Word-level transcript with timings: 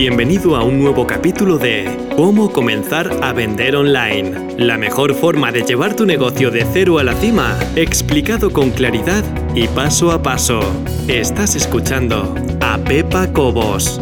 Bienvenido 0.00 0.54
a 0.54 0.62
un 0.62 0.78
nuevo 0.78 1.08
capítulo 1.08 1.58
de 1.58 2.12
Cómo 2.14 2.52
comenzar 2.52 3.10
a 3.20 3.32
vender 3.32 3.74
online. 3.74 4.54
La 4.56 4.78
mejor 4.78 5.12
forma 5.12 5.50
de 5.50 5.62
llevar 5.62 5.96
tu 5.96 6.06
negocio 6.06 6.52
de 6.52 6.64
cero 6.72 7.00
a 7.00 7.02
la 7.02 7.14
cima, 7.14 7.58
explicado 7.74 8.52
con 8.52 8.70
claridad 8.70 9.24
y 9.56 9.66
paso 9.66 10.12
a 10.12 10.22
paso. 10.22 10.60
Estás 11.08 11.56
escuchando 11.56 12.32
a 12.60 12.78
Pepa 12.78 13.32
Cobos. 13.32 14.00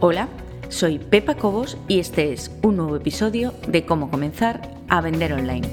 Hola, 0.00 0.28
soy 0.68 0.98
Pepa 0.98 1.36
Cobos 1.36 1.78
y 1.86 2.00
este 2.00 2.32
es 2.32 2.50
un 2.64 2.78
nuevo 2.78 2.96
episodio 2.96 3.54
de 3.68 3.86
Cómo 3.86 4.10
comenzar 4.10 4.68
a 4.88 5.00
vender 5.00 5.32
online. 5.32 5.68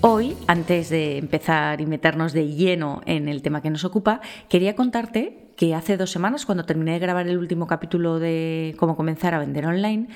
Hoy, 0.00 0.36
antes 0.46 0.90
de 0.90 1.18
empezar 1.18 1.80
y 1.80 1.86
meternos 1.86 2.34
de 2.34 2.46
lleno 2.46 3.02
en 3.04 3.28
el 3.28 3.42
tema 3.42 3.62
que 3.62 3.70
nos 3.70 3.84
ocupa, 3.84 4.20
quería 4.48 4.76
contarte 4.76 5.51
que 5.62 5.76
hace 5.76 5.96
dos 5.96 6.10
semanas, 6.10 6.44
cuando 6.44 6.64
terminé 6.64 6.94
de 6.94 6.98
grabar 6.98 7.28
el 7.28 7.38
último 7.38 7.68
capítulo 7.68 8.18
de 8.18 8.74
cómo 8.78 8.96
comenzar 8.96 9.32
a 9.32 9.38
vender 9.38 9.64
online, 9.64 10.08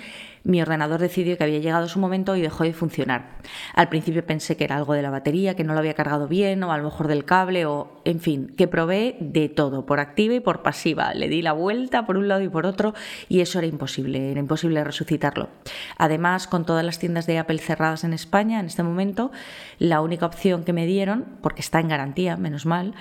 mi 0.42 0.60
ordenador 0.60 0.98
decidió 0.98 1.38
que 1.38 1.44
había 1.44 1.60
llegado 1.60 1.86
su 1.86 2.00
momento 2.00 2.34
y 2.34 2.42
dejó 2.42 2.64
de 2.64 2.72
funcionar. 2.72 3.36
Al 3.72 3.88
principio 3.88 4.26
pensé 4.26 4.56
que 4.56 4.64
era 4.64 4.76
algo 4.76 4.94
de 4.94 5.02
la 5.02 5.10
batería, 5.10 5.54
que 5.54 5.62
no 5.62 5.72
lo 5.72 5.78
había 5.78 5.94
cargado 5.94 6.26
bien, 6.26 6.64
o 6.64 6.72
a 6.72 6.78
lo 6.78 6.82
mejor 6.82 7.06
del 7.06 7.24
cable, 7.24 7.64
o 7.64 8.00
en 8.04 8.18
fin, 8.18 8.54
que 8.56 8.66
probé 8.66 9.18
de 9.20 9.48
todo, 9.48 9.86
por 9.86 10.00
activa 10.00 10.34
y 10.34 10.40
por 10.40 10.62
pasiva. 10.62 11.14
Le 11.14 11.28
di 11.28 11.42
la 11.42 11.52
vuelta 11.52 12.06
por 12.06 12.16
un 12.16 12.26
lado 12.26 12.42
y 12.42 12.48
por 12.48 12.66
otro, 12.66 12.94
y 13.28 13.38
eso 13.38 13.58
era 13.60 13.68
imposible, 13.68 14.32
era 14.32 14.40
imposible 14.40 14.82
resucitarlo. 14.82 15.48
Además, 15.96 16.48
con 16.48 16.66
todas 16.66 16.84
las 16.84 16.98
tiendas 16.98 17.28
de 17.28 17.38
Apple 17.38 17.58
cerradas 17.58 18.02
en 18.02 18.14
España 18.14 18.58
en 18.58 18.66
este 18.66 18.82
momento, 18.82 19.30
la 19.78 20.00
única 20.00 20.26
opción 20.26 20.64
que 20.64 20.72
me 20.72 20.86
dieron, 20.86 21.24
porque 21.40 21.60
está 21.60 21.78
en 21.78 21.86
garantía, 21.86 22.36
menos 22.36 22.66
mal, 22.66 22.94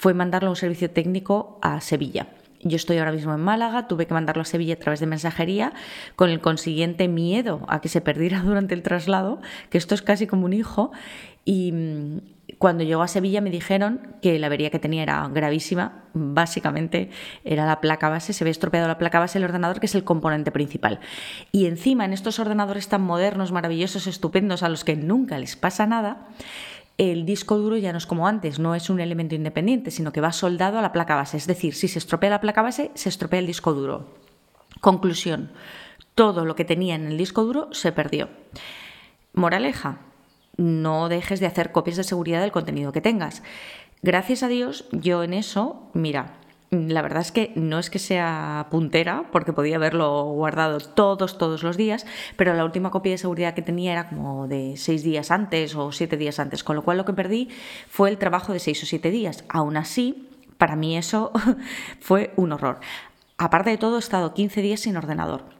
fue 0.00 0.14
mandarlo 0.14 0.48
a 0.48 0.52
un 0.52 0.56
servicio 0.56 0.90
técnico 0.90 1.58
a 1.60 1.78
Sevilla. 1.82 2.28
Yo 2.62 2.76
estoy 2.76 2.96
ahora 2.96 3.12
mismo 3.12 3.34
en 3.34 3.40
Málaga, 3.40 3.86
tuve 3.86 4.06
que 4.06 4.14
mandarlo 4.14 4.40
a 4.40 4.46
Sevilla 4.46 4.72
a 4.72 4.78
través 4.78 4.98
de 4.98 5.04
mensajería, 5.04 5.74
con 6.16 6.30
el 6.30 6.40
consiguiente 6.40 7.06
miedo 7.06 7.66
a 7.68 7.82
que 7.82 7.90
se 7.90 8.00
perdiera 8.00 8.40
durante 8.44 8.72
el 8.72 8.82
traslado, 8.82 9.42
que 9.68 9.76
esto 9.76 9.94
es 9.94 10.00
casi 10.00 10.26
como 10.26 10.46
un 10.46 10.54
hijo. 10.54 10.90
Y 11.44 11.72
mm, 11.72 12.18
cuando 12.56 12.82
llegó 12.82 13.02
a 13.02 13.08
Sevilla 13.08 13.42
me 13.42 13.50
dijeron 13.50 14.16
que 14.22 14.38
la 14.38 14.46
avería 14.46 14.70
que 14.70 14.78
tenía 14.78 15.02
era 15.02 15.28
gravísima, 15.28 16.04
básicamente 16.14 17.10
era 17.44 17.66
la 17.66 17.82
placa 17.82 18.08
base, 18.08 18.32
se 18.32 18.42
había 18.42 18.52
estropeado 18.52 18.88
la 18.88 18.96
placa 18.96 19.18
base 19.18 19.38
del 19.38 19.48
ordenador, 19.50 19.80
que 19.80 19.86
es 19.86 19.94
el 19.94 20.04
componente 20.04 20.50
principal. 20.50 21.00
Y 21.52 21.66
encima 21.66 22.06
en 22.06 22.14
estos 22.14 22.38
ordenadores 22.38 22.88
tan 22.88 23.02
modernos, 23.02 23.52
maravillosos, 23.52 24.06
estupendos, 24.06 24.62
a 24.62 24.70
los 24.70 24.82
que 24.82 24.96
nunca 24.96 25.38
les 25.38 25.56
pasa 25.56 25.86
nada, 25.86 26.26
el 27.00 27.24
disco 27.24 27.56
duro 27.56 27.78
ya 27.78 27.92
no 27.92 27.98
es 27.98 28.04
como 28.04 28.28
antes, 28.28 28.58
no 28.58 28.74
es 28.74 28.90
un 28.90 29.00
elemento 29.00 29.34
independiente, 29.34 29.90
sino 29.90 30.12
que 30.12 30.20
va 30.20 30.32
soldado 30.32 30.78
a 30.78 30.82
la 30.82 30.92
placa 30.92 31.16
base. 31.16 31.38
Es 31.38 31.46
decir, 31.46 31.74
si 31.74 31.88
se 31.88 31.98
estropea 31.98 32.28
la 32.28 32.42
placa 32.42 32.60
base, 32.60 32.90
se 32.92 33.08
estropea 33.08 33.40
el 33.40 33.46
disco 33.46 33.72
duro. 33.72 34.14
Conclusión, 34.82 35.50
todo 36.14 36.44
lo 36.44 36.56
que 36.56 36.66
tenía 36.66 36.96
en 36.96 37.06
el 37.06 37.16
disco 37.16 37.42
duro 37.42 37.72
se 37.72 37.92
perdió. 37.92 38.28
Moraleja, 39.32 40.00
no 40.58 41.08
dejes 41.08 41.40
de 41.40 41.46
hacer 41.46 41.72
copias 41.72 41.96
de 41.96 42.04
seguridad 42.04 42.42
del 42.42 42.52
contenido 42.52 42.92
que 42.92 43.00
tengas. 43.00 43.42
Gracias 44.02 44.42
a 44.42 44.48
Dios, 44.48 44.84
yo 44.92 45.22
en 45.22 45.32
eso, 45.32 45.88
mira, 45.94 46.34
la 46.70 47.02
verdad 47.02 47.20
es 47.20 47.32
que 47.32 47.52
no 47.56 47.78
es 47.78 47.90
que 47.90 47.98
sea 47.98 48.68
puntera, 48.70 49.24
porque 49.32 49.52
podía 49.52 49.76
haberlo 49.76 50.24
guardado 50.24 50.78
todos, 50.78 51.36
todos 51.36 51.64
los 51.64 51.76
días, 51.76 52.06
pero 52.36 52.54
la 52.54 52.64
última 52.64 52.90
copia 52.90 53.12
de 53.12 53.18
seguridad 53.18 53.54
que 53.54 53.62
tenía 53.62 53.92
era 53.92 54.08
como 54.08 54.46
de 54.46 54.74
seis 54.76 55.02
días 55.02 55.32
antes 55.32 55.74
o 55.74 55.90
siete 55.90 56.16
días 56.16 56.38
antes, 56.38 56.62
con 56.62 56.76
lo 56.76 56.82
cual 56.82 56.98
lo 56.98 57.04
que 57.04 57.12
perdí 57.12 57.48
fue 57.88 58.08
el 58.08 58.18
trabajo 58.18 58.52
de 58.52 58.60
seis 58.60 58.82
o 58.84 58.86
siete 58.86 59.10
días. 59.10 59.44
Aún 59.48 59.76
así, 59.76 60.28
para 60.58 60.76
mí 60.76 60.96
eso 60.96 61.32
fue 62.00 62.32
un 62.36 62.52
horror. 62.52 62.78
Aparte 63.36 63.70
de 63.70 63.78
todo, 63.78 63.96
he 63.96 64.00
estado 64.00 64.34
15 64.34 64.62
días 64.62 64.80
sin 64.80 64.96
ordenador. 64.96 65.59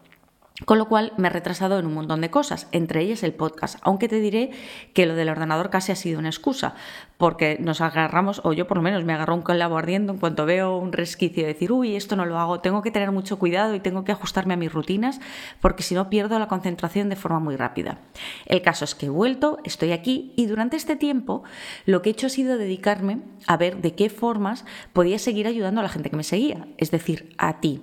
Con 0.65 0.79
lo 0.79 0.89
cual 0.89 1.13
me 1.17 1.29
he 1.29 1.31
retrasado 1.31 1.79
en 1.79 1.87
un 1.87 1.95
montón 1.95 2.21
de 2.21 2.31
cosas, 2.31 2.69
entre 2.73 3.01
ellas 3.01 3.23
el 3.23 3.33
podcast, 3.33 3.79
aunque 3.83 4.09
te 4.09 4.21
diré 4.21 4.51
que 4.95 5.07
lo 5.07 5.15
del 5.15 5.29
ordenador 5.29 5.71
casi 5.71 5.93
ha 5.93 5.97
sido 5.97 6.19
una 6.19 6.29
excusa, 6.29 6.75
porque 7.17 7.59
nos 7.61 7.81
agarramos, 7.81 8.41
o 8.45 8.53
yo 8.53 8.67
por 8.67 8.77
lo 8.77 8.83
menos 8.83 9.05
me 9.05 9.13
agarro 9.13 9.35
un 9.35 9.43
clavo 9.43 9.79
ardiendo 9.79 10.13
en 10.13 10.19
cuanto 10.19 10.47
veo 10.47 10.77
un 10.77 10.93
resquicio 10.93 11.43
de 11.43 11.53
decir, 11.53 11.73
uy, 11.73 11.97
esto 11.97 12.17
no 12.17 12.27
lo 12.27 12.39
hago, 12.39 12.61
tengo 12.61 12.83
que 12.83 12.91
tener 12.91 13.13
mucho 13.13 13.39
cuidado 13.39 13.75
y 13.75 13.81
tengo 13.81 14.05
que 14.05 14.13
ajustarme 14.13 14.55
a 14.55 14.57
mis 14.57 14.73
rutinas, 14.73 15.21
porque 15.61 15.83
si 15.83 15.95
no 15.95 16.11
pierdo 16.11 16.39
la 16.39 16.49
concentración 16.49 17.09
de 17.09 17.17
forma 17.17 17.41
muy 17.41 17.57
rápida. 17.57 17.99
El 18.47 18.63
caso 18.63 18.85
es 18.85 18.95
que 18.95 19.07
he 19.07 19.11
vuelto, 19.11 19.59
estoy 19.65 19.93
aquí 19.93 20.33
y 20.37 20.47
durante 20.47 20.77
este 20.77 20.97
tiempo 20.97 21.43
lo 21.87 22.03
que 22.03 22.11
he 22.11 22.13
hecho 22.13 22.27
ha 22.27 22.31
sido 22.31 22.59
dedicarme 22.59 23.19
a 23.47 23.57
ver 23.57 23.81
de 23.81 23.95
qué 23.95 24.11
formas 24.11 24.65
podía 24.93 25.19
seguir 25.19 25.47
ayudando 25.47 25.81
a 25.81 25.85
la 25.85 25.89
gente 25.89 26.11
que 26.11 26.17
me 26.17 26.25
seguía, 26.25 26.67
es 26.79 26.91
decir, 26.91 27.35
a 27.39 27.61
ti. 27.61 27.83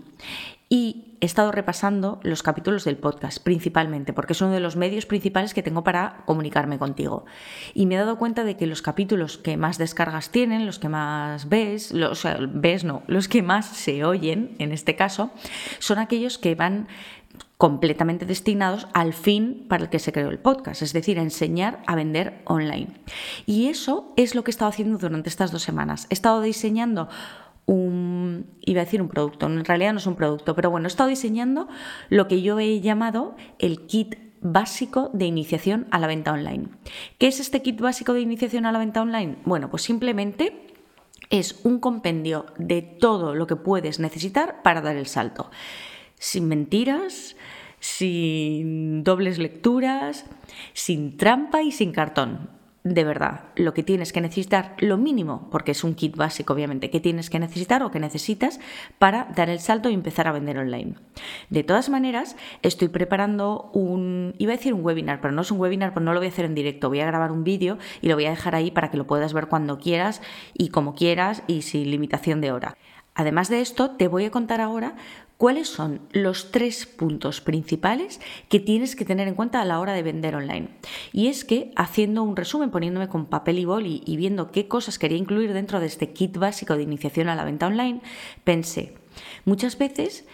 Y 0.69 1.06
he 1.19 1.25
estado 1.25 1.51
repasando 1.51 2.19
los 2.23 2.43
capítulos 2.43 2.83
del 2.83 2.97
podcast, 2.97 3.39
principalmente, 3.43 4.13
porque 4.13 4.33
es 4.33 4.41
uno 4.41 4.51
de 4.51 4.59
los 4.59 4.75
medios 4.75 5.05
principales 5.05 5.53
que 5.53 5.63
tengo 5.63 5.83
para 5.83 6.23
comunicarme 6.25 6.77
contigo. 6.77 7.25
Y 7.73 7.85
me 7.85 7.95
he 7.95 7.97
dado 7.97 8.17
cuenta 8.17 8.43
de 8.43 8.57
que 8.57 8.67
los 8.67 8.81
capítulos 8.81 9.37
que 9.37 9.57
más 9.57 9.77
descargas 9.77 10.29
tienen, 10.29 10.65
los 10.65 10.79
que 10.79 10.89
más 10.89 11.49
ves, 11.49 11.91
los, 11.91 12.27
ves 12.53 12.83
no, 12.83 13.03
los 13.07 13.27
que 13.27 13.41
más 13.41 13.65
se 13.65 14.03
oyen, 14.05 14.55
en 14.59 14.71
este 14.71 14.95
caso, 14.95 15.31
son 15.79 15.97
aquellos 15.99 16.37
que 16.37 16.55
van 16.55 16.87
completamente 17.57 18.25
destinados 18.25 18.87
al 18.93 19.13
fin 19.13 19.65
para 19.67 19.83
el 19.83 19.89
que 19.89 19.99
se 19.99 20.11
creó 20.11 20.29
el 20.29 20.37
podcast, 20.37 20.83
es 20.83 20.93
decir, 20.93 21.17
a 21.17 21.23
enseñar 21.23 21.81
a 21.87 21.95
vender 21.95 22.41
online. 22.45 22.89
Y 23.47 23.67
eso 23.67 24.13
es 24.15 24.35
lo 24.35 24.43
que 24.43 24.51
he 24.51 24.53
estado 24.53 24.69
haciendo 24.69 24.99
durante 24.99 25.29
estas 25.29 25.51
dos 25.51 25.63
semanas. 25.63 26.05
He 26.09 26.13
estado 26.13 26.41
diseñando 26.41 27.09
un, 27.67 28.47
iba 28.61 28.81
a 28.81 28.85
decir 28.85 29.01
un 29.01 29.09
producto, 29.09 29.45
en 29.45 29.63
realidad 29.63 29.91
no 29.93 29.99
es 29.99 30.07
un 30.07 30.15
producto, 30.15 30.55
pero 30.55 30.71
bueno, 30.71 30.87
he 30.87 30.89
estado 30.89 31.09
diseñando 31.09 31.67
lo 32.09 32.27
que 32.27 32.41
yo 32.41 32.59
he 32.59 32.79
llamado 32.79 33.35
el 33.59 33.85
kit 33.85 34.15
básico 34.41 35.11
de 35.13 35.25
iniciación 35.25 35.85
a 35.91 35.99
la 35.99 36.07
venta 36.07 36.31
online. 36.31 36.69
¿Qué 37.19 37.27
es 37.27 37.39
este 37.39 37.61
kit 37.61 37.79
básico 37.79 38.13
de 38.13 38.21
iniciación 38.21 38.65
a 38.65 38.71
la 38.71 38.79
venta 38.79 39.01
online? 39.01 39.37
Bueno, 39.45 39.69
pues 39.69 39.83
simplemente 39.83 40.73
es 41.29 41.59
un 41.63 41.79
compendio 41.79 42.45
de 42.57 42.81
todo 42.81 43.35
lo 43.35 43.47
que 43.47 43.57
puedes 43.57 43.99
necesitar 43.99 44.61
para 44.63 44.81
dar 44.81 44.95
el 44.95 45.07
salto. 45.07 45.51
Sin 46.17 46.47
mentiras, 46.47 47.35
sin 47.81 49.03
dobles 49.03 49.39
lecturas, 49.39 50.25
sin 50.73 51.17
trampa 51.17 51.63
y 51.63 51.71
sin 51.71 51.91
cartón 51.91 52.56
de 52.93 53.03
verdad 53.03 53.45
lo 53.55 53.73
que 53.73 53.83
tienes 53.83 54.13
que 54.13 54.21
necesitar, 54.21 54.75
lo 54.79 54.97
mínimo, 54.97 55.47
porque 55.51 55.71
es 55.71 55.83
un 55.83 55.95
kit 55.95 56.15
básico 56.15 56.53
obviamente, 56.53 56.89
que 56.89 56.99
tienes 56.99 57.29
que 57.29 57.39
necesitar 57.39 57.83
o 57.83 57.91
que 57.91 57.99
necesitas 57.99 58.59
para 58.99 59.25
dar 59.35 59.49
el 59.49 59.59
salto 59.59 59.89
y 59.89 59.93
empezar 59.93 60.27
a 60.27 60.31
vender 60.31 60.57
online. 60.57 60.95
De 61.49 61.63
todas 61.63 61.89
maneras, 61.89 62.35
estoy 62.61 62.87
preparando 62.87 63.69
un, 63.73 64.35
iba 64.37 64.53
a 64.53 64.57
decir 64.57 64.73
un 64.73 64.85
webinar, 64.85 65.21
pero 65.21 65.33
no 65.33 65.41
es 65.41 65.51
un 65.51 65.59
webinar, 65.59 65.93
pues 65.93 66.03
no 66.03 66.13
lo 66.13 66.19
voy 66.19 66.27
a 66.27 66.31
hacer 66.31 66.45
en 66.45 66.55
directo, 66.55 66.89
voy 66.89 66.99
a 66.99 67.05
grabar 67.05 67.31
un 67.31 67.43
vídeo 67.43 67.77
y 68.01 68.07
lo 68.07 68.15
voy 68.15 68.25
a 68.25 68.31
dejar 68.31 68.55
ahí 68.55 68.71
para 68.71 68.91
que 68.91 68.97
lo 68.97 69.07
puedas 69.07 69.33
ver 69.33 69.47
cuando 69.47 69.77
quieras 69.77 70.21
y 70.53 70.69
como 70.69 70.95
quieras 70.95 71.43
y 71.47 71.63
sin 71.63 71.89
limitación 71.91 72.41
de 72.41 72.51
hora. 72.51 72.77
Además 73.15 73.49
de 73.49 73.61
esto, 73.61 73.91
te 73.91 74.07
voy 74.07 74.25
a 74.25 74.31
contar 74.31 74.61
ahora 74.61 74.95
cuáles 75.37 75.69
son 75.69 76.01
los 76.11 76.51
tres 76.51 76.85
puntos 76.85 77.41
principales 77.41 78.19
que 78.49 78.59
tienes 78.59 78.95
que 78.95 79.05
tener 79.05 79.27
en 79.27 79.35
cuenta 79.35 79.61
a 79.61 79.65
la 79.65 79.79
hora 79.79 79.93
de 79.93 80.03
vender 80.03 80.35
online. 80.35 80.69
Y 81.13 81.27
es 81.27 81.45
que, 81.45 81.71
haciendo 81.75 82.23
un 82.23 82.35
resumen, 82.35 82.71
poniéndome 82.71 83.07
con 83.07 83.27
papel 83.27 83.59
y 83.59 83.65
boli 83.65 84.01
y 84.05 84.17
viendo 84.17 84.51
qué 84.51 84.67
cosas 84.67 84.99
quería 84.99 85.17
incluir 85.17 85.53
dentro 85.53 85.79
de 85.79 85.85
este 85.85 86.11
kit 86.11 86.37
básico 86.37 86.75
de 86.75 86.83
iniciación 86.83 87.29
a 87.29 87.35
la 87.35 87.45
venta 87.45 87.67
online, 87.67 88.01
pensé, 88.43 88.95
muchas 89.45 89.77
veces 89.77 90.25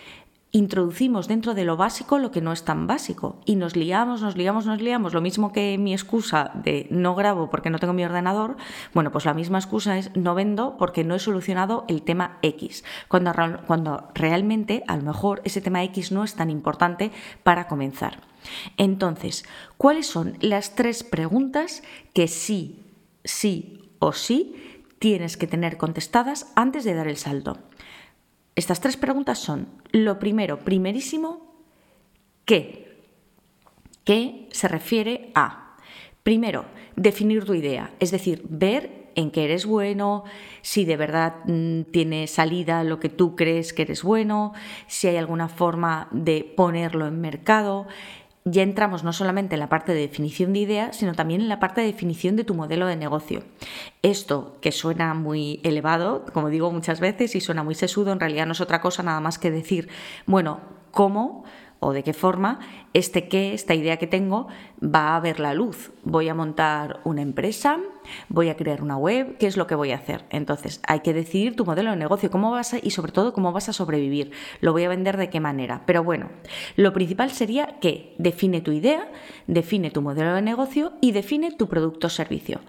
introducimos 0.56 1.28
dentro 1.28 1.56
de 1.56 1.66
lo 1.66 1.78
básico 1.78 2.20
lo 2.20 2.30
que 2.30 2.40
no 2.40 2.54
es 2.54 2.64
tan 2.64 2.86
básico 2.86 3.42
y 3.44 3.56
nos 3.56 3.76
liamos, 3.76 4.22
nos 4.22 4.38
liamos, 4.38 4.68
nos 4.68 4.80
liamos. 4.82 5.14
Lo 5.14 5.20
mismo 5.20 5.52
que 5.52 5.80
mi 5.80 5.94
excusa 5.94 6.52
de 6.54 6.88
no 6.92 7.16
grabo 7.16 7.50
porque 7.50 7.72
no 7.72 7.80
tengo 7.80 7.94
mi 7.94 8.06
ordenador, 8.06 8.56
bueno, 8.94 9.12
pues 9.12 9.26
la 9.26 9.34
misma 9.34 9.58
excusa 9.58 9.98
es 9.98 10.16
no 10.16 10.36
vendo 10.36 10.78
porque 10.78 11.04
no 11.04 11.16
he 11.16 11.20
solucionado 11.20 11.86
el 11.88 12.04
tema 12.04 12.38
X, 12.44 12.84
cuando, 13.08 13.34
realmente 14.14 14.84
a 14.88 14.96
lo 14.96 15.02
mejor 15.02 15.42
ese 15.44 15.60
tema 15.60 15.84
X 15.86 16.12
no 16.12 16.24
es 16.24 16.36
tan 16.36 16.52
importante 16.52 17.12
para 17.42 17.68
comenzar. 17.68 18.22
Entonces, 18.78 19.46
¿cuáles 19.78 20.06
son 20.06 20.38
las 20.40 20.76
tres 20.76 21.04
preguntas 21.04 21.82
que 22.14 22.28
sí, 22.28 22.86
sí 23.24 23.90
o 23.98 24.14
sí 24.14 24.84
tienes 25.00 25.36
que 25.36 25.48
tener 25.48 25.78
contestadas 25.78 26.52
antes 26.56 26.84
de 26.84 26.94
dar 26.94 27.08
el 27.08 27.18
salto? 27.18 27.58
Estas 28.56 28.82
tres 28.82 28.98
preguntas 28.98 29.40
son, 29.40 29.68
lo 29.92 30.20
primero, 30.20 30.60
primerísimo, 30.60 31.56
¿qué? 32.46 33.00
¿Qué 34.04 34.48
se 34.52 34.68
refiere 34.68 35.32
a? 35.34 35.78
Primero, 36.24 36.66
definir 36.96 37.46
tu 37.46 37.54
idea, 37.54 37.92
es 38.00 38.12
decir, 38.12 38.44
ver 38.48 39.04
en 39.16 39.32
qué 39.32 39.46
eres 39.46 39.66
bueno, 39.66 40.24
si 40.62 40.86
de 40.86 40.98
verdad 40.98 41.36
mm, 41.46 41.84
tiene 41.92 42.28
salida 42.28 42.84
lo 42.84 43.00
que 43.00 43.10
tú 43.10 43.36
crees 43.36 43.74
que 43.74 43.84
eres 43.84 44.04
bueno, 44.04 44.54
si 44.88 45.08
hay 45.08 45.18
alguna 45.18 45.50
forma 45.50 46.08
de 46.12 46.44
ponerlo 46.56 47.08
en 47.08 47.22
mercado, 47.22 47.88
ya 48.46 48.62
entramos 48.62 49.04
no 49.04 49.14
solamente 49.14 49.56
en 49.56 49.60
la 49.60 49.70
parte 49.70 49.94
de 49.94 50.02
definición 50.02 50.54
de 50.54 50.60
idea, 50.60 50.94
sino 50.94 51.14
también 51.14 51.42
en 51.42 51.50
la 51.50 51.60
parte 51.60 51.82
de 51.82 51.88
definición 51.88 52.36
de 52.36 52.44
tu 52.44 52.54
modelo 52.54 52.88
de 52.88 52.96
negocio. 52.96 53.44
Esto 54.02 54.58
que 54.62 54.72
suena 54.72 55.14
muy 55.14 55.62
elevado, 55.64 56.26
como 56.34 56.50
digo 56.50 56.72
muchas 56.72 57.00
veces, 57.00 57.36
y 57.36 57.42
suena 57.42 57.64
muy 57.64 57.76
sesudo, 57.76 58.12
en 58.12 58.20
realidad 58.20 58.46
no 58.46 58.52
es 58.52 58.62
otra 58.62 58.82
cosa 58.82 59.04
nada 59.04 59.22
más 59.22 59.40
que 59.40 59.52
decir, 59.52 59.90
bueno, 60.26 60.60
¿cómo 60.92 61.46
o 61.84 61.94
de 61.94 62.04
qué 62.04 62.14
forma 62.14 62.60
este 62.94 63.28
qué, 63.28 63.54
esta 63.54 63.74
idea 63.74 63.98
que 63.98 64.08
tengo, 64.08 64.48
va 64.84 65.16
a 65.16 65.20
ver 65.20 65.40
la 65.40 65.54
luz. 65.54 65.92
Voy 66.04 66.30
a 66.30 66.36
montar 66.36 67.00
una 67.04 67.22
empresa, 67.22 67.80
voy 68.30 68.50
a 68.50 68.56
crear 68.56 68.82
una 68.82 68.98
web, 68.98 69.38
¿qué 69.38 69.48
es 69.48 69.58
lo 69.58 69.68
que 69.68 69.76
voy 69.76 69.92
a 69.92 69.96
hacer? 69.96 70.26
Entonces, 70.30 70.80
hay 70.88 71.00
que 71.00 71.14
decidir 71.14 71.56
tu 71.56 71.66
modelo 71.66 71.90
de 71.90 71.98
negocio, 71.98 72.30
cómo 72.30 72.52
vas 72.52 72.74
a, 72.74 72.78
y 72.82 72.92
sobre 72.92 73.12
todo 73.12 73.34
cómo 73.34 73.52
vas 73.52 73.70
a 73.70 73.74
sobrevivir. 73.74 74.32
Lo 74.62 74.72
voy 74.74 74.84
a 74.84 74.90
vender 74.90 75.18
de 75.18 75.30
qué 75.30 75.40
manera. 75.40 75.84
Pero 75.86 76.04
bueno, 76.04 76.30
lo 76.76 76.94
principal 76.94 77.32
sería 77.32 77.80
que 77.80 78.16
define 78.20 78.62
tu 78.62 78.72
idea, 78.72 79.12
define 79.48 79.92
tu 79.92 80.02
modelo 80.02 80.36
de 80.36 80.42
negocio 80.42 80.94
y 81.02 81.12
define 81.12 81.52
tu 81.52 81.68
producto 81.68 82.08
o 82.08 82.10
servicio. 82.10 82.60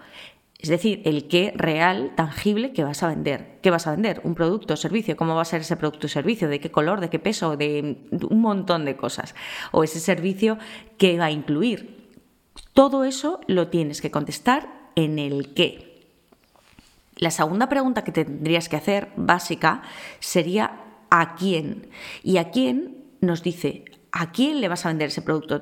Es 0.65 0.69
decir, 0.69 1.03
el 1.05 1.27
qué 1.27 1.53
real, 1.55 2.13
tangible 2.15 2.73
que 2.73 2.83
vas 2.83 3.03
a 3.03 3.07
vender. 3.07 3.59
¿Qué 3.61 3.69
vas 3.69 3.85
a 3.85 3.91
vender? 3.91 4.19
¿Un 4.23 4.33
producto 4.33 4.73
o 4.73 4.77
servicio? 4.77 5.15
¿Cómo 5.15 5.35
va 5.35 5.43
a 5.43 5.45
ser 5.45 5.61
ese 5.61 5.77
producto 5.77 6.07
o 6.07 6.09
servicio? 6.09 6.47
¿De 6.49 6.59
qué 6.59 6.71
color? 6.71 7.01
¿De 7.01 7.11
qué 7.11 7.19
peso? 7.19 7.55
De 7.55 7.99
un 8.27 8.41
montón 8.41 8.83
de 8.83 8.97
cosas. 8.97 9.35
O 9.71 9.83
ese 9.83 9.99
servicio 9.99 10.57
que 10.97 11.19
va 11.19 11.25
a 11.25 11.31
incluir. 11.31 12.09
Todo 12.73 13.03
eso 13.03 13.41
lo 13.45 13.67
tienes 13.67 14.01
que 14.01 14.09
contestar 14.09 14.89
en 14.95 15.19
el 15.19 15.53
qué. 15.53 16.07
La 17.17 17.29
segunda 17.29 17.69
pregunta 17.69 18.03
que 18.03 18.11
tendrías 18.11 18.67
que 18.67 18.77
hacer, 18.77 19.09
básica, 19.17 19.83
sería 20.19 20.81
¿a 21.11 21.35
quién? 21.35 21.89
Y 22.23 22.37
a 22.37 22.49
quién 22.49 23.03
nos 23.21 23.43
dice 23.43 23.85
¿a 24.17 24.31
quién 24.31 24.61
le 24.61 24.69
vas 24.69 24.85
a 24.85 24.89
vender 24.89 25.09
ese 25.09 25.21
producto 25.21 25.59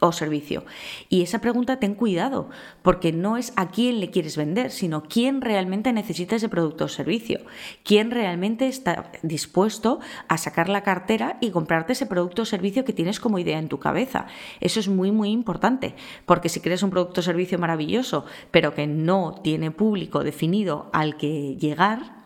o 0.00 0.12
servicio? 0.12 0.64
Y 1.08 1.22
esa 1.22 1.40
pregunta 1.40 1.80
ten 1.80 1.96
cuidado, 1.96 2.48
porque 2.82 3.12
no 3.12 3.36
es 3.36 3.52
a 3.56 3.68
quién 3.70 3.98
le 3.98 4.10
quieres 4.10 4.36
vender, 4.36 4.70
sino 4.70 5.02
quién 5.02 5.40
realmente 5.40 5.92
necesita 5.92 6.36
ese 6.36 6.48
producto 6.48 6.84
o 6.84 6.88
servicio, 6.88 7.40
quién 7.82 8.12
realmente 8.12 8.68
está 8.68 9.10
dispuesto 9.22 9.98
a 10.28 10.38
sacar 10.38 10.68
la 10.68 10.84
cartera 10.84 11.36
y 11.40 11.50
comprarte 11.50 11.94
ese 11.94 12.06
producto 12.06 12.42
o 12.42 12.44
servicio 12.44 12.84
que 12.84 12.92
tienes 12.92 13.18
como 13.18 13.40
idea 13.40 13.58
en 13.58 13.68
tu 13.68 13.80
cabeza. 13.80 14.26
Eso 14.60 14.78
es 14.78 14.86
muy, 14.86 15.10
muy 15.10 15.30
importante, 15.30 15.96
porque 16.26 16.48
si 16.48 16.60
crees 16.60 16.84
un 16.84 16.90
producto 16.90 17.20
o 17.20 17.24
servicio 17.24 17.58
maravilloso, 17.58 18.24
pero 18.52 18.72
que 18.72 18.86
no 18.86 19.40
tiene 19.42 19.72
público 19.72 20.22
definido 20.22 20.90
al 20.92 21.16
que 21.16 21.56
llegar, 21.56 22.19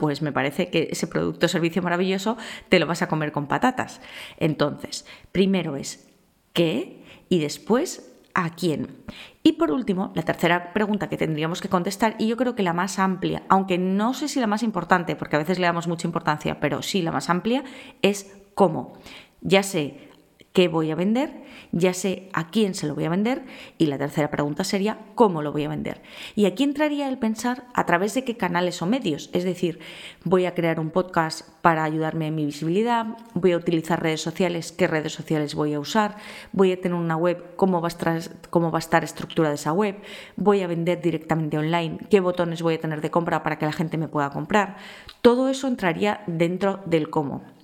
pues 0.00 0.22
me 0.22 0.32
parece 0.32 0.70
que 0.70 0.88
ese 0.90 1.06
producto 1.06 1.46
o 1.46 1.48
servicio 1.48 1.82
maravilloso 1.82 2.36
te 2.68 2.80
lo 2.80 2.86
vas 2.86 3.02
a 3.02 3.08
comer 3.08 3.30
con 3.30 3.46
patatas. 3.46 4.00
Entonces, 4.38 5.06
primero 5.30 5.76
es 5.76 6.10
qué 6.52 7.04
y 7.28 7.38
después 7.38 8.10
a 8.34 8.50
quién. 8.50 9.04
Y 9.42 9.52
por 9.52 9.70
último, 9.70 10.12
la 10.14 10.22
tercera 10.22 10.72
pregunta 10.72 11.08
que 11.08 11.16
tendríamos 11.16 11.60
que 11.60 11.68
contestar, 11.68 12.16
y 12.18 12.26
yo 12.28 12.36
creo 12.36 12.54
que 12.54 12.62
la 12.62 12.72
más 12.72 12.98
amplia, 12.98 13.42
aunque 13.48 13.78
no 13.78 14.14
sé 14.14 14.28
si 14.28 14.40
la 14.40 14.46
más 14.46 14.62
importante, 14.62 15.16
porque 15.16 15.36
a 15.36 15.38
veces 15.38 15.58
le 15.58 15.66
damos 15.66 15.86
mucha 15.86 16.08
importancia, 16.08 16.58
pero 16.58 16.82
sí 16.82 17.02
la 17.02 17.12
más 17.12 17.30
amplia, 17.30 17.64
es 18.02 18.32
cómo. 18.54 18.98
Ya 19.40 19.62
sé 19.62 20.09
qué 20.52 20.66
voy 20.66 20.90
a 20.90 20.96
vender, 20.96 21.30
ya 21.72 21.94
sé 21.94 22.28
a 22.32 22.50
quién 22.50 22.74
se 22.74 22.88
lo 22.88 22.94
voy 22.94 23.04
a 23.04 23.10
vender 23.10 23.44
y 23.78 23.86
la 23.86 23.98
tercera 23.98 24.30
pregunta 24.30 24.64
sería 24.64 24.98
cómo 25.14 25.42
lo 25.42 25.52
voy 25.52 25.64
a 25.64 25.68
vender. 25.68 26.02
Y 26.34 26.46
aquí 26.46 26.64
entraría 26.64 27.08
el 27.08 27.18
pensar 27.18 27.64
a 27.72 27.86
través 27.86 28.14
de 28.14 28.24
qué 28.24 28.36
canales 28.36 28.82
o 28.82 28.86
medios, 28.86 29.30
es 29.32 29.44
decir, 29.44 29.78
voy 30.24 30.46
a 30.46 30.54
crear 30.54 30.80
un 30.80 30.90
podcast 30.90 31.48
para 31.62 31.84
ayudarme 31.84 32.26
en 32.26 32.34
mi 32.34 32.44
visibilidad, 32.46 33.06
voy 33.34 33.52
a 33.52 33.56
utilizar 33.56 34.02
redes 34.02 34.22
sociales, 34.22 34.72
qué 34.72 34.88
redes 34.88 35.12
sociales 35.12 35.54
voy 35.54 35.74
a 35.74 35.80
usar, 35.80 36.16
voy 36.52 36.72
a 36.72 36.80
tener 36.80 36.98
una 36.98 37.16
web, 37.16 37.54
cómo 37.54 37.80
va 37.80 37.86
a 37.86 37.90
estar, 37.90 38.20
cómo 38.50 38.72
va 38.72 38.78
a 38.78 38.80
estar 38.80 39.04
estructurada 39.04 39.54
esa 39.54 39.72
web, 39.72 39.96
voy 40.36 40.62
a 40.62 40.66
vender 40.66 41.00
directamente 41.00 41.58
online, 41.58 41.98
qué 42.10 42.18
botones 42.18 42.62
voy 42.62 42.74
a 42.74 42.80
tener 42.80 43.00
de 43.00 43.10
compra 43.10 43.44
para 43.44 43.58
que 43.58 43.66
la 43.66 43.72
gente 43.72 43.98
me 43.98 44.08
pueda 44.08 44.30
comprar. 44.30 44.76
Todo 45.22 45.48
eso 45.48 45.68
entraría 45.68 46.22
dentro 46.26 46.80
del 46.86 47.08
cómo. 47.10 47.59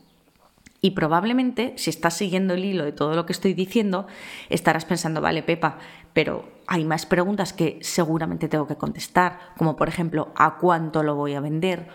Y 0.86 0.92
probablemente, 0.92 1.72
si 1.74 1.90
estás 1.90 2.14
siguiendo 2.14 2.54
el 2.54 2.64
hilo 2.64 2.84
de 2.84 2.92
todo 2.92 3.16
lo 3.16 3.26
que 3.26 3.32
estoy 3.32 3.54
diciendo, 3.54 4.06
estarás 4.50 4.84
pensando, 4.84 5.20
vale, 5.20 5.42
Pepa, 5.42 5.78
pero 6.12 6.44
hay 6.68 6.84
más 6.84 7.06
preguntas 7.06 7.52
que 7.52 7.80
seguramente 7.82 8.46
tengo 8.46 8.68
que 8.68 8.76
contestar, 8.76 9.40
como 9.56 9.74
por 9.74 9.88
ejemplo, 9.88 10.28
¿a 10.36 10.58
cuánto 10.58 11.02
lo 11.02 11.16
voy 11.16 11.34
a 11.34 11.40
vender? 11.40 11.88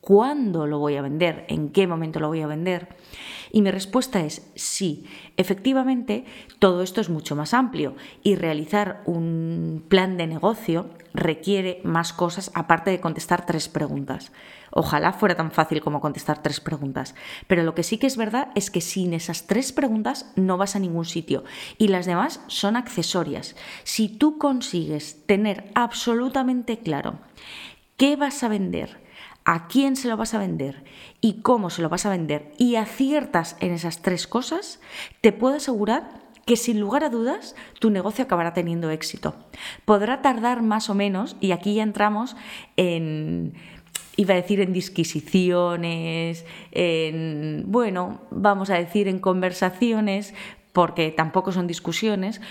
¿Cuándo 0.00 0.66
lo 0.66 0.78
voy 0.78 0.96
a 0.96 1.02
vender? 1.02 1.44
¿En 1.50 1.68
qué 1.72 1.86
momento 1.86 2.20
lo 2.20 2.28
voy 2.28 2.40
a 2.40 2.46
vender? 2.46 2.96
Y 3.52 3.62
mi 3.62 3.70
respuesta 3.70 4.20
es 4.20 4.50
sí, 4.54 5.06
efectivamente, 5.36 6.24
todo 6.58 6.82
esto 6.82 7.00
es 7.00 7.08
mucho 7.08 7.36
más 7.36 7.54
amplio 7.54 7.94
y 8.22 8.36
realizar 8.36 9.02
un 9.06 9.84
plan 9.88 10.16
de 10.16 10.26
negocio 10.26 10.90
requiere 11.14 11.80
más 11.84 12.12
cosas 12.12 12.50
aparte 12.54 12.90
de 12.90 13.00
contestar 13.00 13.46
tres 13.46 13.68
preguntas. 13.68 14.32
Ojalá 14.70 15.12
fuera 15.12 15.34
tan 15.34 15.50
fácil 15.50 15.80
como 15.80 16.00
contestar 16.00 16.42
tres 16.42 16.60
preguntas. 16.60 17.14
Pero 17.46 17.62
lo 17.62 17.74
que 17.74 17.82
sí 17.82 17.98
que 17.98 18.06
es 18.06 18.16
verdad 18.16 18.48
es 18.54 18.70
que 18.70 18.80
sin 18.80 19.14
esas 19.14 19.46
tres 19.46 19.72
preguntas 19.72 20.30
no 20.36 20.56
vas 20.56 20.76
a 20.76 20.78
ningún 20.78 21.04
sitio 21.04 21.44
y 21.78 21.88
las 21.88 22.06
demás 22.06 22.40
son 22.46 22.76
accesorias. 22.76 23.56
Si 23.84 24.08
tú 24.08 24.38
consigues 24.38 25.26
tener 25.26 25.70
absolutamente 25.74 26.78
claro 26.78 27.18
qué 27.96 28.16
vas 28.16 28.42
a 28.42 28.48
vender, 28.48 29.07
a 29.48 29.66
quién 29.66 29.96
se 29.96 30.08
lo 30.08 30.18
vas 30.18 30.34
a 30.34 30.38
vender 30.38 30.84
y 31.22 31.40
cómo 31.40 31.70
se 31.70 31.80
lo 31.80 31.88
vas 31.88 32.04
a 32.04 32.10
vender 32.10 32.52
y 32.58 32.76
aciertas 32.76 33.56
en 33.60 33.72
esas 33.72 34.02
tres 34.02 34.26
cosas, 34.26 34.78
te 35.22 35.32
puedo 35.32 35.56
asegurar 35.56 36.20
que 36.44 36.56
sin 36.56 36.78
lugar 36.78 37.02
a 37.02 37.08
dudas 37.08 37.56
tu 37.80 37.88
negocio 37.88 38.24
acabará 38.24 38.52
teniendo 38.52 38.90
éxito. 38.90 39.34
Podrá 39.86 40.20
tardar 40.20 40.60
más 40.60 40.90
o 40.90 40.94
menos, 40.94 41.34
y 41.40 41.52
aquí 41.52 41.72
ya 41.72 41.82
entramos 41.82 42.36
en 42.76 43.54
iba 44.16 44.34
a 44.34 44.36
decir 44.36 44.60
en 44.60 44.74
disquisiciones, 44.74 46.44
en, 46.72 47.64
bueno, 47.68 48.20
vamos 48.30 48.68
a 48.68 48.74
decir 48.74 49.08
en 49.08 49.18
conversaciones, 49.18 50.34
porque 50.74 51.10
tampoco 51.10 51.52
son 51.52 51.66
discusiones, 51.66 52.42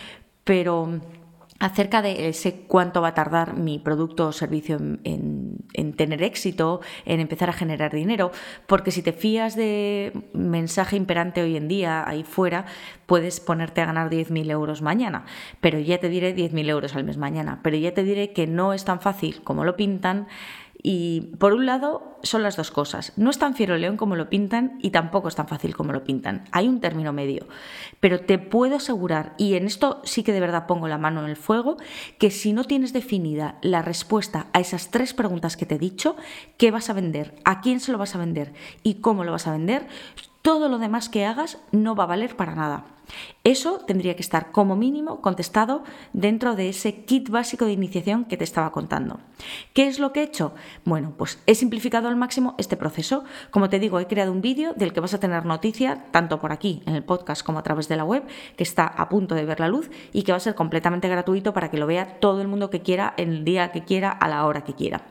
pero 0.43 0.99
acerca 1.59 2.01
de 2.01 2.29
ese 2.29 2.65
cuánto 2.67 3.01
va 3.01 3.09
a 3.09 3.13
tardar 3.13 3.55
mi 3.55 3.79
producto 3.79 4.27
o 4.27 4.31
servicio 4.31 4.77
en, 4.77 5.93
tener 5.95 6.21
éxito, 6.21 6.81
en 7.05 7.19
empezar 7.19 7.49
a 7.49 7.53
generar 7.53 7.93
dinero, 7.93 8.31
porque 8.67 8.91
si 8.91 9.01
te 9.01 9.13
fías 9.13 9.55
de 9.55 10.13
mensaje 10.33 10.95
imperante 10.95 11.41
hoy 11.41 11.57
en 11.57 11.67
día 11.67 12.07
ahí 12.07 12.23
fuera, 12.23 12.65
puedes 13.05 13.39
ponerte 13.39 13.81
a 13.81 13.85
ganar 13.85 14.09
10.000 14.09 14.51
euros 14.51 14.81
mañana, 14.81 15.25
pero 15.61 15.79
ya 15.79 15.99
te 15.99 16.09
diré 16.09 16.35
10.000 16.35 16.69
euros 16.69 16.95
al 16.95 17.03
mes 17.03 17.17
mañana, 17.17 17.59
pero 17.63 17.77
ya 17.77 17.93
te 17.93 18.03
diré 18.03 18.33
que 18.33 18.47
no 18.47 18.73
es 18.73 18.85
tan 18.85 19.01
fácil 19.01 19.41
como 19.43 19.63
lo 19.63 19.75
pintan 19.75 20.27
y 20.89 21.35
por 21.37 21.51
un 21.51 21.65
lado 21.65 22.17
son 22.23 22.43
las 22.43 22.55
dos 22.55 22.71
cosas. 22.71 23.11
No 23.17 23.29
es 23.29 23.37
tan 23.37 23.55
fiero 23.55 23.75
león 23.75 23.97
como 23.97 24.15
lo 24.15 24.29
pintan 24.29 24.79
y 24.81 24.91
tampoco 24.91 25.27
es 25.27 25.35
tan 25.35 25.49
fácil 25.49 25.75
como 25.75 25.91
lo 25.91 26.05
pintan. 26.05 26.45
Hay 26.53 26.69
un 26.69 26.79
término 26.79 27.11
medio. 27.11 27.45
Pero 27.99 28.21
te 28.21 28.39
puedo 28.39 28.77
asegurar, 28.77 29.33
y 29.37 29.55
en 29.55 29.65
esto 29.65 29.99
sí 30.05 30.23
que 30.23 30.31
de 30.31 30.39
verdad 30.39 30.65
pongo 30.65 30.87
la 30.87 30.97
mano 30.97 31.21
en 31.21 31.29
el 31.29 31.35
fuego, 31.35 31.75
que 32.19 32.31
si 32.31 32.53
no 32.53 32.63
tienes 32.63 32.93
definida 32.93 33.57
la 33.61 33.81
respuesta 33.81 34.47
a 34.53 34.61
esas 34.61 34.89
tres 34.89 35.13
preguntas 35.13 35.57
que 35.57 35.65
te 35.65 35.75
he 35.75 35.77
dicho, 35.77 36.15
¿qué 36.55 36.71
vas 36.71 36.89
a 36.89 36.93
vender? 36.93 37.35
¿A 37.43 37.59
quién 37.59 37.81
se 37.81 37.91
lo 37.91 37.97
vas 37.97 38.15
a 38.15 38.19
vender? 38.19 38.53
¿Y 38.81 39.01
cómo 39.01 39.25
lo 39.25 39.33
vas 39.33 39.45
a 39.45 39.51
vender? 39.51 39.87
Todo 40.41 40.69
lo 40.69 40.77
demás 40.77 41.09
que 41.09 41.25
hagas 41.25 41.57
no 41.73 41.95
va 41.95 42.05
a 42.05 42.07
valer 42.07 42.37
para 42.37 42.55
nada. 42.55 42.96
Eso 43.43 43.79
tendría 43.85 44.15
que 44.15 44.21
estar 44.21 44.51
como 44.51 44.75
mínimo 44.75 45.21
contestado 45.21 45.83
dentro 46.13 46.55
de 46.55 46.69
ese 46.69 47.05
kit 47.05 47.29
básico 47.29 47.65
de 47.65 47.71
iniciación 47.71 48.25
que 48.25 48.37
te 48.37 48.43
estaba 48.43 48.71
contando. 48.71 49.19
¿Qué 49.73 49.87
es 49.87 49.99
lo 49.99 50.11
que 50.11 50.21
he 50.21 50.23
hecho? 50.23 50.53
Bueno, 50.83 51.13
pues 51.17 51.41
he 51.45 51.55
simplificado 51.55 52.07
al 52.07 52.15
máximo 52.15 52.55
este 52.57 52.75
proceso. 52.75 53.23
Como 53.51 53.69
te 53.69 53.79
digo, 53.79 53.99
he 53.99 54.07
creado 54.07 54.31
un 54.31 54.41
vídeo 54.41 54.73
del 54.73 54.93
que 54.93 54.99
vas 54.99 55.13
a 55.13 55.19
tener 55.19 55.45
noticia 55.45 56.05
tanto 56.11 56.39
por 56.39 56.51
aquí 56.51 56.83
en 56.85 56.95
el 56.95 57.03
podcast 57.03 57.43
como 57.43 57.59
a 57.59 57.63
través 57.63 57.87
de 57.87 57.95
la 57.95 58.03
web, 58.03 58.23
que 58.55 58.63
está 58.63 58.85
a 58.85 59.09
punto 59.09 59.35
de 59.35 59.45
ver 59.45 59.59
la 59.59 59.69
luz 59.69 59.89
y 60.11 60.23
que 60.23 60.31
va 60.31 60.37
a 60.37 60.41
ser 60.41 60.55
completamente 60.55 61.07
gratuito 61.07 61.53
para 61.53 61.71
que 61.71 61.77
lo 61.77 61.87
vea 61.87 62.19
todo 62.19 62.41
el 62.41 62.47
mundo 62.47 62.69
que 62.69 62.81
quiera, 62.81 63.13
en 63.17 63.29
el 63.29 63.45
día 63.45 63.71
que 63.71 63.83
quiera, 63.83 64.11
a 64.11 64.27
la 64.27 64.45
hora 64.45 64.63
que 64.63 64.73
quiera. 64.73 65.03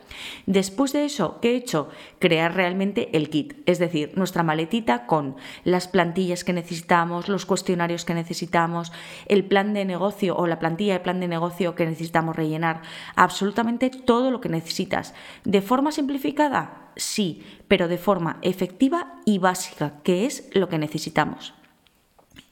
Después 0.47 0.93
de 0.93 1.05
eso, 1.05 1.39
¿qué 1.41 1.53
he 1.53 1.57
hecho? 1.57 1.89
Crear 2.19 2.55
realmente 2.55 3.17
el 3.17 3.31
kit, 3.31 3.55
es 3.67 3.79
decir, 3.79 4.13
nuestra 4.17 4.43
maletita 4.43 5.07
con 5.07 5.37
las 5.65 5.89
plantillas 5.89 6.45
que 6.45 6.53
necesitamos, 6.53 7.29
los 7.29 7.47
que 7.87 8.15
necesitamos, 8.15 8.93
el 9.27 9.45
plan 9.45 9.73
de 9.73 9.85
negocio 9.85 10.37
o 10.37 10.47
la 10.47 10.59
plantilla 10.59 10.95
de 10.95 11.01
plan 11.01 11.21
de 11.21 11.29
negocio 11.29 11.75
que 11.75 11.87
necesitamos 11.87 12.37
rellenar, 12.37 12.83
absolutamente 13.15 13.91
todo 13.91 14.31
lo 14.31 14.41
que 14.41 14.49
necesitas. 14.49 15.15
¿De 15.45 15.63
forma 15.63 15.93
simplificada? 15.93 16.91
Sí, 16.97 17.43
pero 17.69 17.89
de 17.89 17.99
forma 17.99 18.39
efectiva 18.43 19.21
y 19.25 19.39
básica, 19.39 19.95
que 20.03 20.27
es 20.27 20.49
lo 20.53 20.69
que 20.69 20.79
necesitamos. 20.79 21.55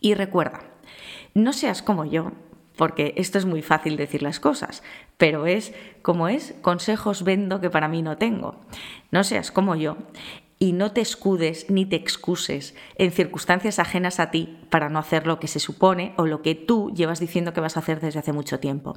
Y 0.00 0.14
recuerda, 0.14 0.61
no 1.35 1.53
seas 1.53 1.83
como 1.83 2.05
yo, 2.05 2.33
porque 2.76 3.14
esto 3.17 3.38
es 3.38 3.45
muy 3.45 3.62
fácil 3.62 3.97
decir 3.97 4.23
las 4.23 4.41
cosas, 4.41 4.83
pero 5.17 5.47
es 5.47 5.73
como 6.03 6.29
es, 6.29 6.55
consejos 6.61 7.23
vendo 7.23 7.61
que 7.61 7.71
para 7.71 7.88
mí 7.88 8.03
no 8.03 8.19
tengo. 8.19 8.61
No 9.11 9.25
seas 9.25 9.50
como 9.50 9.76
yo 9.76 9.97
y 10.64 10.73
no 10.73 10.92
te 10.92 11.02
escudes 11.02 11.68
ni 11.68 11.85
te 11.85 11.97
excuses 11.97 12.75
en 12.97 13.12
circunstancias 13.12 13.78
ajenas 13.78 14.18
a 14.18 14.30
ti 14.30 14.56
para 14.71 14.88
no 14.88 14.99
hacer 14.99 15.26
lo 15.26 15.38
que 15.38 15.47
se 15.47 15.61
supone 15.61 16.14
o 16.16 16.25
lo 16.25 16.40
que 16.40 16.54
tú 16.54 16.90
llevas 16.94 17.21
diciendo 17.21 17.52
que 17.52 17.61
vas 17.61 17.76
a 17.76 17.80
hacer 17.80 18.00
desde 18.00 18.21
hace 18.21 18.33
mucho 18.33 18.59
tiempo. 18.61 18.97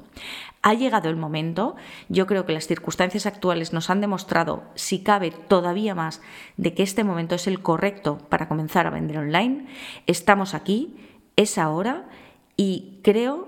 Ha 0.62 0.72
llegado 0.72 1.10
el 1.10 1.16
momento, 1.16 1.76
yo 2.08 2.26
creo 2.26 2.46
que 2.46 2.54
las 2.54 2.66
circunstancias 2.66 3.26
actuales 3.26 3.74
nos 3.74 3.90
han 3.90 4.00
demostrado, 4.00 4.62
si 4.76 5.00
cabe 5.02 5.30
todavía 5.30 5.94
más, 5.94 6.22
de 6.56 6.72
que 6.72 6.82
este 6.82 7.04
momento 7.04 7.34
es 7.34 7.46
el 7.46 7.60
correcto 7.60 8.16
para 8.30 8.48
comenzar 8.48 8.86
a 8.86 8.90
vender 8.90 9.18
online. 9.18 9.66
Estamos 10.06 10.54
aquí, 10.54 10.96
es 11.36 11.58
ahora 11.58 12.08
y 12.56 13.00
creo 13.04 13.46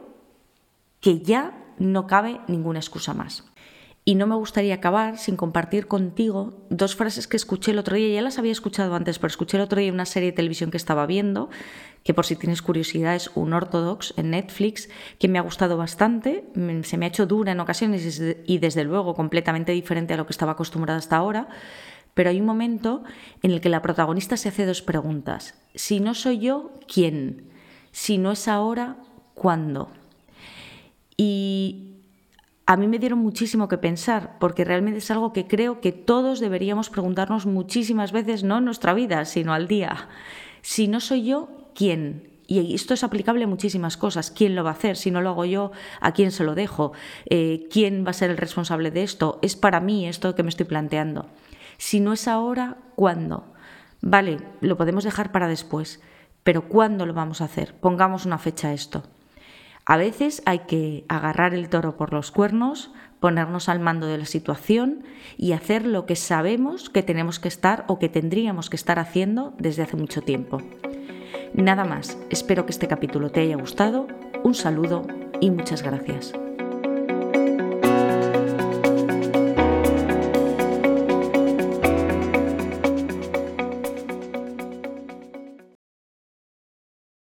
que 1.00 1.21
ya 1.21 1.55
no 1.79 2.07
cabe 2.07 2.43
ninguna 2.49 2.81
excusa 2.81 3.15
más. 3.15 3.50
Y 4.02 4.14
no 4.14 4.26
me 4.26 4.35
gustaría 4.35 4.75
acabar 4.75 5.19
sin 5.19 5.37
compartir 5.37 5.87
contigo 5.87 6.64
dos 6.71 6.97
frases 6.97 7.28
que 7.28 7.37
escuché 7.37 7.73
el 7.73 7.78
otro 7.78 7.97
día. 7.97 8.14
Ya 8.14 8.23
las 8.23 8.38
había 8.38 8.52
escuchado 8.52 8.95
antes, 8.95 9.19
pero 9.19 9.28
escuché 9.28 9.59
el 9.59 9.62
otro 9.62 9.78
día 9.78 9.92
una 9.92 10.07
serie 10.07 10.30
de 10.30 10.37
televisión 10.37 10.71
que 10.71 10.78
estaba 10.78 11.04
viendo, 11.07 11.50
que 12.02 12.14
por 12.14 12.25
si 12.25 12.35
tienes 12.35 12.62
curiosidad 12.62 13.14
es 13.14 13.30
un 13.35 13.52
Ortodox 13.52 14.14
en 14.16 14.30
Netflix, 14.30 14.88
que 15.19 15.28
me 15.28 15.38
ha 15.38 15.42
gustado 15.42 15.76
bastante. 15.76 16.45
Se 16.83 16.97
me 16.97 17.04
ha 17.04 17.09
hecho 17.09 17.26
dura 17.26 17.52
en 17.52 17.61
ocasiones 17.61 18.23
y 18.47 18.59
desde 18.59 18.85
luego 18.85 19.14
completamente 19.14 19.73
diferente 19.73 20.14
a 20.14 20.16
lo 20.16 20.25
que 20.25 20.33
estaba 20.33 20.52
acostumbrada 20.52 20.99
hasta 20.99 21.16
ahora. 21.16 21.49
Pero 22.14 22.30
hay 22.30 22.40
un 22.40 22.47
momento 22.47 23.04
en 23.42 23.50
el 23.50 23.61
que 23.61 23.69
la 23.69 23.83
protagonista 23.83 24.38
se 24.38 24.49
hace 24.49 24.64
dos 24.64 24.80
preguntas. 24.80 25.54
Si 25.75 26.00
no 26.00 26.14
soy 26.14 26.38
yo, 26.38 26.73
¿quién? 26.92 27.50
Si 27.92 28.16
no 28.16 28.33
es 28.33 28.49
ahora, 28.49 28.97
¿cuándo? 29.35 29.90
Y 31.16 31.90
a 32.71 32.77
mí 32.77 32.87
me 32.87 33.00
dieron 33.00 33.19
muchísimo 33.19 33.67
que 33.67 33.79
pensar, 33.79 34.39
porque 34.39 34.65
realmente 34.65 34.99
es 34.99 35.11
algo 35.11 35.33
que 35.33 35.49
creo 35.49 35.81
que 35.81 35.91
todos 35.91 36.39
deberíamos 36.39 36.89
preguntarnos 36.89 37.45
muchísimas 37.45 38.12
veces, 38.12 38.45
no 38.45 38.59
en 38.59 38.65
nuestra 38.65 38.95
vida, 38.95 39.25
sino 39.25 39.53
al 39.53 39.67
día. 39.67 40.09
Si 40.62 40.87
no 40.87 41.00
soy 41.00 41.25
yo, 41.25 41.49
¿quién? 41.75 42.31
Y 42.47 42.73
esto 42.73 42.95
es 42.95 43.03
aplicable 43.03 43.43
a 43.43 43.49
muchísimas 43.49 43.97
cosas. 43.97 44.31
¿Quién 44.31 44.55
lo 44.55 44.62
va 44.62 44.71
a 44.71 44.75
hacer? 44.75 44.97
Si 44.97 45.11
no 45.11 45.21
lo 45.21 45.31
hago 45.31 45.47
yo, 45.47 45.73
¿a 46.00 46.12
quién 46.12 46.31
se 46.31 46.45
lo 46.45 46.55
dejo? 46.55 46.93
Eh, 47.29 47.67
¿Quién 47.73 48.07
va 48.07 48.11
a 48.11 48.12
ser 48.12 48.31
el 48.31 48.37
responsable 48.37 48.93
de 48.93 49.03
esto? 49.03 49.41
¿Es 49.43 49.57
para 49.57 49.81
mí 49.81 50.07
esto 50.07 50.37
que 50.37 50.45
me 50.45 50.49
estoy 50.50 50.67
planteando? 50.67 51.27
Si 51.77 51.99
no 51.99 52.12
es 52.12 52.29
ahora, 52.29 52.77
¿cuándo? 52.95 53.53
Vale, 54.00 54.39
lo 54.61 54.77
podemos 54.77 55.03
dejar 55.03 55.33
para 55.33 55.49
después, 55.49 56.00
pero 56.45 56.69
¿cuándo 56.69 57.05
lo 57.05 57.15
vamos 57.15 57.41
a 57.41 57.47
hacer? 57.47 57.75
Pongamos 57.81 58.27
una 58.27 58.39
fecha 58.39 58.69
a 58.69 58.75
esto. 58.75 59.03
A 59.91 59.97
veces 59.97 60.41
hay 60.47 60.61
que 60.61 61.05
agarrar 61.09 61.53
el 61.53 61.69
toro 61.69 61.97
por 61.97 62.13
los 62.13 62.31
cuernos, 62.31 62.93
ponernos 63.19 63.69
al 63.69 63.81
mando 63.81 64.07
de 64.07 64.19
la 64.19 64.25
situación 64.25 65.03
y 65.37 65.51
hacer 65.51 65.85
lo 65.85 66.07
que 66.07 66.15
sabemos 66.15 66.91
que 66.91 67.03
tenemos 67.03 67.41
que 67.41 67.49
estar 67.49 67.87
o 67.89 67.99
que 67.99 68.09
tendríamos 68.09 68.71
que 68.71 68.77
estar 68.77 69.01
haciendo 69.01 69.53
desde 69.59 69.83
hace 69.83 69.97
mucho 69.97 70.23
tiempo. 70.23 70.59
Nada 71.55 71.85
más, 71.85 72.17
espero 72.31 72.67
que 72.67 72.71
este 72.71 72.87
capítulo 72.87 73.31
te 73.31 73.41
haya 73.41 73.57
gustado, 73.57 74.07
un 74.45 74.55
saludo 74.55 75.09
y 75.41 75.51
muchas 75.51 75.83
gracias. 75.83 76.35